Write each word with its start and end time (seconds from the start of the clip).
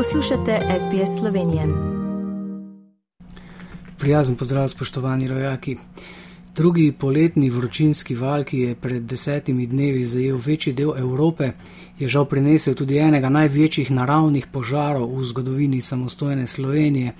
Poslušate 0.00 0.58
SBS 0.78 1.18
Slovenije. 1.18 1.62
Prijazen 3.98 4.36
pozdrav, 4.36 4.68
spoštovani 4.68 5.28
rojaki. 5.28 5.76
Drugi 6.56 6.92
poletni 6.92 7.50
vročinski 7.50 8.14
val, 8.14 8.44
ki 8.44 8.58
je 8.58 8.74
pred 8.74 9.02
desetimi 9.02 9.66
dnevi 9.66 10.04
zajel 10.04 10.38
večji 10.46 10.72
del 10.72 10.92
Evrope, 10.96 11.52
je 11.98 12.08
žal 12.08 12.24
prinesel 12.24 12.74
tudi 12.74 12.98
enega 12.98 13.28
največjih 13.28 13.90
naravnih 13.90 14.46
požarov 14.46 15.18
v 15.18 15.24
zgodovini 15.24 15.80
samostojne 15.80 16.46
Slovenije. 16.46 17.12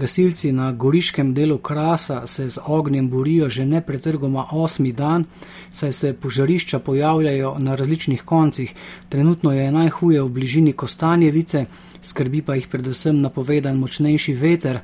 Gasilci 0.00 0.52
na 0.52 0.72
goriškem 0.72 1.34
delu 1.34 1.58
Krasa 1.58 2.26
se 2.26 2.48
z 2.48 2.58
ognjem 2.66 3.10
borijo 3.10 3.48
že 3.48 3.66
nepretrgoma 3.66 4.46
osmi 4.52 4.92
dan, 4.92 5.24
saj 5.70 5.92
se 5.92 6.12
požarišča 6.12 6.78
pojavljajo 6.78 7.56
na 7.58 7.74
različnih 7.74 8.22
koncih. 8.22 8.74
Trenutno 9.08 9.52
je 9.52 9.72
najhuje 9.72 10.22
v 10.22 10.28
bližini 10.28 10.72
Kostanjevice, 10.72 11.64
skrbi 12.02 12.42
pa 12.42 12.54
jih 12.54 12.68
predvsem 12.68 13.20
napovedan 13.20 13.76
močnejši 13.76 14.34
veter. 14.34 14.80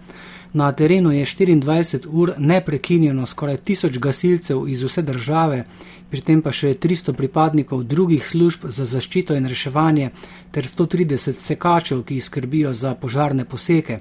Na 0.56 0.72
terenu 0.72 1.12
je 1.12 1.24
24 1.24 2.06
ur 2.08 2.32
neprekinjeno 2.38 3.26
skoraj 3.26 3.56
tisoč 3.56 3.98
gasilcev 3.98 4.68
iz 4.68 4.82
vse 4.82 5.02
države, 5.02 5.64
pri 6.10 6.20
tem 6.22 6.40
pa 6.42 6.52
še 6.54 6.70
300 6.78 7.12
pripadnikov 7.18 7.82
drugih 7.84 8.22
služb 8.24 8.68
za 8.70 8.86
zaščito 8.86 9.34
in 9.36 9.48
reševanje 9.50 10.12
ter 10.54 10.64
130 10.64 11.36
sekačev, 11.36 12.04
ki 12.06 12.20
skrbijo 12.20 12.72
za 12.74 12.94
požarne 12.94 13.44
poseke. 13.44 13.98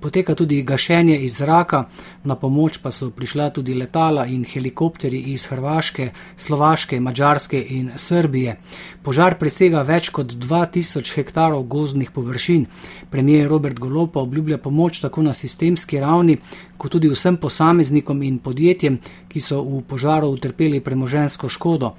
Poteka 0.00 0.36
tudi 0.38 0.62
gašenje 0.62 1.16
iz 1.26 1.40
zraka, 1.42 1.88
na 2.24 2.36
pomoč 2.38 2.78
pa 2.78 2.92
so 2.94 3.10
prišla 3.10 3.50
tudi 3.50 3.74
letala 3.74 4.26
in 4.30 4.44
helikopteri 4.46 5.18
iz 5.34 5.48
Hrvaške, 5.50 6.12
Slovaške, 6.36 7.00
Mačarske 7.00 7.58
in 7.58 7.90
Srbije. 7.96 8.54
Požar 9.02 9.34
presega 9.40 9.82
več 9.82 10.12
kot 10.14 10.30
2000 10.32 11.16
hektarov 11.18 11.66
gozdnih 11.66 12.14
površin. 12.14 12.68
Premijer 13.10 13.50
Robert 13.50 13.78
Golopa 13.78 14.22
obljublja 14.22 14.58
pomoč 14.62 15.02
tako 15.02 15.26
na 15.26 15.34
sistemski 15.34 15.97
ravni, 16.00 16.38
kot 16.76 16.92
tudi 16.92 17.08
vsem 17.08 17.36
posameznikom 17.36 18.22
in 18.22 18.38
podjetjem, 18.38 18.98
ki 19.28 19.40
so 19.40 19.62
v 19.62 19.82
požaru 19.88 20.30
utrpeli 20.34 20.80
premožensko 20.80 21.48
škodo. 21.48 21.94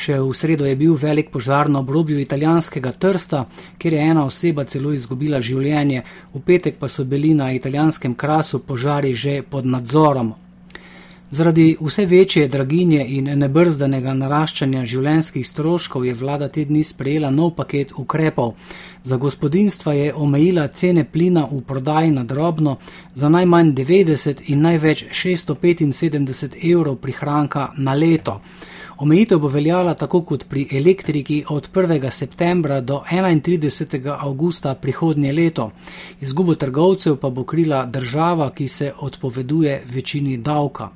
Še 0.00 0.16
v 0.20 0.32
sredo 0.32 0.64
je 0.64 0.76
bil 0.80 0.94
velik 0.96 1.28
požar 1.30 1.68
na 1.68 1.82
obrobju 1.84 2.20
italijanskega 2.20 2.92
Trsta, 2.92 3.44
kjer 3.78 3.92
je 3.92 4.04
ena 4.12 4.24
oseba 4.24 4.64
celo 4.64 4.94
izgubila 4.96 5.40
življenje, 5.40 6.04
v 6.34 6.40
petek 6.40 6.78
pa 6.80 6.88
so 6.88 7.04
bili 7.04 7.34
na 7.34 7.50
italijanskem 7.52 8.14
krasu 8.14 8.62
požari 8.64 9.12
že 9.14 9.42
pod 9.42 9.66
nadzorom. 9.66 10.32
Zaradi 11.32 11.76
vse 11.80 12.06
večje 12.06 12.48
draginje 12.48 13.04
in 13.08 13.28
nebrzdanega 13.38 14.16
naraščanja 14.18 14.80
življenjskih 14.84 15.46
stroškov 15.46 16.04
je 16.04 16.14
vlada 16.14 16.48
te 16.50 16.64
dni 16.66 16.82
sprejela 16.84 17.30
nov 17.30 17.52
paket 17.54 17.92
ukrepov. 18.02 18.56
Za 19.04 19.16
gospodinstva 19.16 19.92
je 19.94 20.14
omejila 20.14 20.66
cene 20.66 21.04
plina 21.04 21.44
v 21.52 21.60
prodaji 21.62 22.10
na 22.10 22.24
drobno 22.24 22.76
za 23.14 23.28
najmanj 23.28 23.70
90 23.78 24.42
in 24.46 24.66
največ 24.66 25.04
675 25.22 26.58
evrov 26.72 26.96
prihranka 26.96 27.68
na 27.76 27.94
leto. 27.94 28.40
Omejitev 28.98 29.38
bo 29.38 29.48
veljala 29.48 29.94
tako 29.94 30.22
kot 30.22 30.48
pri 30.48 30.66
elektriki 30.82 31.44
od 31.48 31.70
1. 31.74 32.10
septembra 32.10 32.80
do 32.80 33.04
31. 33.10 34.16
avgusta 34.18 34.74
prihodnje 34.74 35.32
leto. 35.32 35.70
Izgubo 36.20 36.54
trgovcev 36.54 37.16
pa 37.16 37.30
bo 37.30 37.44
krila 37.44 37.86
država, 37.86 38.50
ki 38.50 38.68
se 38.68 38.92
odpoveduje 38.98 39.82
večini 39.94 40.36
davka. 40.36 40.90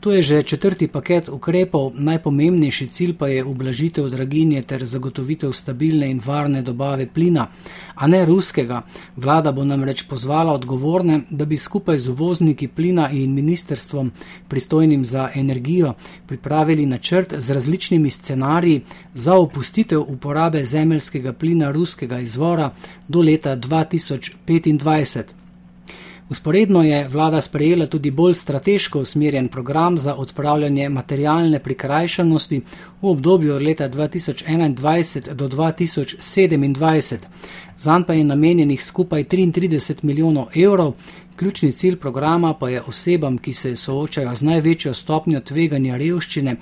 To 0.00 0.12
je 0.12 0.22
že 0.22 0.42
četrti 0.42 0.88
paket 0.88 1.28
ukrepov, 1.28 1.92
najpomembnejši 1.94 2.86
cilj 2.88 3.12
pa 3.20 3.28
je 3.28 3.44
ublažitev 3.44 4.08
draginje 4.08 4.62
ter 4.62 4.84
zagotovitev 4.84 5.52
stabilne 5.52 6.10
in 6.10 6.20
varne 6.24 6.62
dobave 6.62 7.06
plina, 7.06 7.46
a 7.94 8.06
ne 8.06 8.24
ruskega. 8.24 8.82
Vlada 9.16 9.52
bo 9.52 9.64
namreč 9.64 10.02
pozvala 10.08 10.52
odgovorne, 10.52 11.20
da 11.30 11.44
bi 11.44 11.56
skupaj 11.56 11.98
z 11.98 12.08
uvozniki 12.08 12.68
plina 12.68 13.10
in 13.10 13.34
ministerstvom 13.34 14.12
pristojnim 14.48 15.04
za 15.04 15.28
energijo 15.34 15.92
pripravili 16.26 16.86
načrt 16.86 17.34
z 17.36 17.50
različnimi 17.50 18.10
scenariji 18.10 18.80
za 19.14 19.34
opustitev 19.34 20.00
uporabe 20.00 20.64
zemeljskega 20.64 21.32
plina 21.32 21.70
ruskega 21.70 22.18
izvora 22.18 22.70
do 23.08 23.20
leta 23.22 23.56
2025. 23.56 25.39
Usporedno 26.30 26.82
je 26.82 27.08
vlada 27.08 27.40
sprejela 27.40 27.86
tudi 27.86 28.10
bolj 28.10 28.34
strateško 28.34 29.00
usmerjen 29.00 29.48
program 29.48 29.98
za 29.98 30.14
odpravljanje 30.14 30.88
materialne 30.88 31.58
prikrajšanosti 31.58 32.60
v 33.02 33.08
obdobju 33.08 33.54
od 33.54 33.62
leta 33.62 33.88
2021 33.88 35.34
do 35.34 35.48
2027. 35.48 37.18
Zan 37.76 38.04
pa 38.04 38.14
je 38.14 38.24
namenjenih 38.24 38.84
skupaj 38.84 39.24
33 39.24 40.04
milijonov 40.04 40.46
evrov. 40.54 40.92
Ključni 41.36 41.72
cilj 41.72 41.96
programa 41.96 42.54
pa 42.54 42.68
je 42.68 42.82
osebam, 42.82 43.38
ki 43.38 43.52
se 43.52 43.76
soočajo 43.76 44.34
z 44.34 44.42
največjo 44.42 44.94
stopnjo 44.94 45.40
tveganja 45.40 45.96
revščine, 45.96 46.56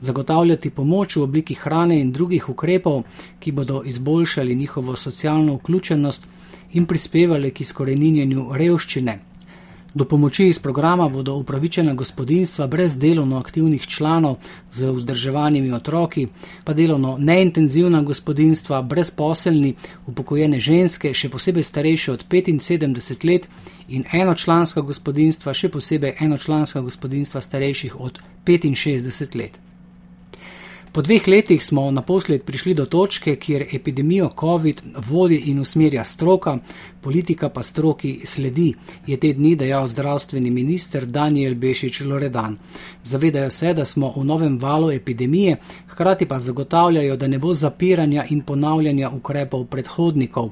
zagotavljati 0.00 0.70
pomoč 0.70 1.16
v 1.16 1.22
obliki 1.22 1.54
hrane 1.54 2.00
in 2.00 2.12
drugih 2.12 2.48
ukrepov, 2.48 3.02
ki 3.40 3.52
bodo 3.52 3.82
izboljšali 3.86 4.54
njihovo 4.54 4.96
socialno 4.96 5.54
vključenost 5.54 6.26
in 6.72 6.86
prispevali 6.86 7.50
k 7.50 7.60
izkoreninjenju 7.60 8.48
revščine. 8.52 9.18
Do 9.94 10.04
pomoči 10.04 10.46
iz 10.48 10.58
programa 10.58 11.08
bodo 11.08 11.34
upravičena 11.34 11.94
gospodinstva 11.94 12.66
brez 12.66 12.96
delovno 12.96 13.38
aktivnih 13.38 13.86
članov 13.86 14.36
z 14.70 14.90
vzdrževanimi 14.90 15.72
otroki, 15.72 16.26
pa 16.64 16.72
delovno 16.72 17.16
neintenzivna 17.18 18.02
gospodinstva, 18.02 18.82
brezposelni, 18.82 19.74
upokojene 20.06 20.60
ženske, 20.60 21.12
še 21.14 21.28
posebej 21.28 21.62
starejše 21.62 22.12
od 22.12 22.24
75 22.30 23.26
let 23.28 23.48
in 23.88 24.04
enočlanska 24.12 24.80
gospodinstva, 24.80 25.52
še 25.54 25.68
posebej 25.68 26.16
enočlanska 26.20 26.80
gospodinstva 26.80 27.40
starejših 27.40 28.00
od 28.00 28.22
65 28.46 29.36
let. 29.36 29.60
Po 30.92 31.00
dveh 31.00 31.24
letih 31.28 31.64
smo 31.64 31.90
naposled 31.90 32.42
prišli 32.44 32.74
do 32.74 32.84
točke, 32.84 33.36
kjer 33.36 33.62
epidemijo 33.72 34.28
COVID 34.40 34.80
vodi 35.08 35.36
in 35.46 35.60
usmerja 35.60 36.04
stroka, 36.04 36.58
politika 37.00 37.48
pa 37.48 37.62
stroki 37.62 38.20
sledi, 38.24 38.74
je 39.06 39.16
te 39.16 39.30
dni 39.32 39.54
dejal 39.56 39.86
zdravstveni 39.86 40.50
minister 40.50 41.06
Daniel 41.06 41.54
Bešič 41.54 42.00
Loredan. 42.00 42.58
Zavedajo 43.04 43.50
se, 43.50 43.72
da 43.74 43.84
smo 43.84 44.12
v 44.16 44.24
novem 44.24 44.58
valu 44.58 44.90
epidemije, 44.90 45.56
hkrati 45.88 46.28
pa 46.28 46.38
zagotavljajo, 46.38 47.16
da 47.16 47.26
ne 47.26 47.38
bo 47.38 47.54
zapiranja 47.54 48.26
in 48.28 48.42
ponavljanja 48.42 49.10
ukrepov 49.10 49.64
predhodnikov. 49.64 50.50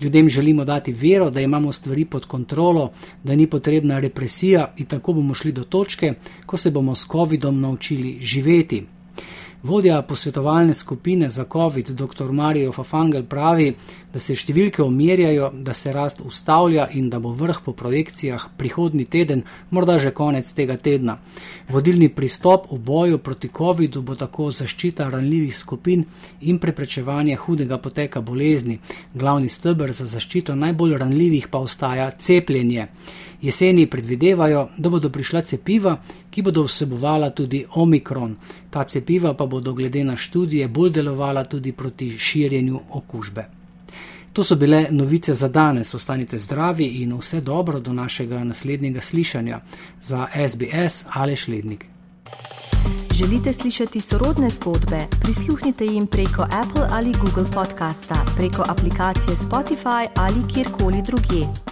Ljudem 0.00 0.28
želimo 0.28 0.64
dati 0.64 0.92
vero, 0.92 1.30
da 1.30 1.40
imamo 1.40 1.72
stvari 1.72 2.04
pod 2.04 2.26
kontrolo, 2.26 2.92
da 3.24 3.36
ni 3.36 3.46
potrebna 3.46 3.98
represija 3.98 4.72
in 4.76 4.86
tako 4.86 5.12
bomo 5.12 5.34
šli 5.34 5.52
do 5.52 5.64
točke, 5.64 6.14
ko 6.46 6.56
se 6.56 6.70
bomo 6.70 6.94
s 6.94 7.06
COVID-om 7.12 7.60
naučili 7.60 8.18
živeti. 8.20 8.84
Vodja 9.62 10.02
posvetovalne 10.02 10.74
skupine 10.74 11.28
za 11.30 11.44
COVID, 11.52 11.90
dr. 11.90 12.32
Marijo 12.32 12.72
Fafangel, 12.72 13.22
pravi, 13.22 13.68
da 14.12 14.18
se 14.18 14.34
številke 14.34 14.82
omerjajo, 14.82 15.52
da 15.54 15.70
se 15.72 15.92
rast 15.94 16.18
ustavlja 16.26 16.88
in 16.98 17.06
da 17.10 17.20
bo 17.22 17.30
vrh 17.30 17.60
po 17.62 17.72
projekcijah 17.72 18.48
prihodnji 18.58 19.06
teden, 19.06 19.44
morda 19.70 20.00
že 20.02 20.10
konec 20.10 20.50
tega 20.52 20.76
tedna. 20.76 21.20
Vodilni 21.70 22.08
pristop 22.10 22.66
v 22.72 22.80
boju 22.82 23.22
proti 23.22 23.52
COVID-u 23.54 24.02
bo 24.02 24.18
tako 24.18 24.50
zaščita 24.50 25.06
ranljivih 25.14 25.56
skupin 25.56 26.04
in 26.40 26.58
preprečevanje 26.58 27.36
hudega 27.36 27.78
poteka 27.78 28.20
bolezni. 28.20 28.80
Glavni 29.14 29.48
stebr 29.48 29.92
za 29.92 30.10
zaščito 30.10 30.58
najbolj 30.58 30.98
ranljivih 30.98 31.46
pa 31.48 31.62
ostaja 31.62 32.10
cepljenje. 32.10 32.88
Jeseni 33.42 33.86
predvidevajo, 33.86 34.68
da 34.78 34.90
bodo 34.90 35.10
prišla 35.10 35.42
cepiva, 35.42 35.96
ki 36.30 36.42
bodo 36.42 36.62
vsebovala 36.62 37.30
tudi 37.30 37.64
omikron. 37.74 38.36
Ta 38.70 38.84
cepiva 38.84 39.34
pa 39.34 39.46
bodo 39.46 39.74
glede 39.74 40.04
na 40.04 40.16
študije 40.16 40.68
bolj 40.68 40.90
delovala 40.90 41.44
tudi 41.44 41.72
proti 41.72 42.10
širjenju 42.18 42.80
okužbe. 42.90 43.44
To 44.32 44.44
so 44.44 44.56
bile 44.56 44.86
novice 44.90 45.34
za 45.34 45.48
danes. 45.48 45.94
Ostanite 45.94 46.38
zdravi 46.38 46.86
in 46.86 47.18
vse 47.18 47.40
dobro 47.40 47.80
do 47.80 47.92
našega 47.92 48.44
naslednjega 48.44 49.00
slišanja 49.00 49.60
za 50.00 50.26
SBS 50.48 51.04
ali 51.12 51.36
Šlednik. 51.36 51.86
Želite 53.14 53.52
slišati 53.52 54.00
sorodne 54.00 54.50
zgodbe? 54.50 54.98
Prisluhnite 55.22 55.84
jim 55.84 56.06
preko 56.06 56.42
Apple 56.42 56.86
ali 56.90 57.12
Google 57.22 57.52
podcasta, 57.54 58.24
preko 58.36 58.64
aplikacije 58.68 59.36
Spotify 59.36 60.06
ali 60.16 60.54
kjerkoli 60.54 61.02
drugje. 61.06 61.71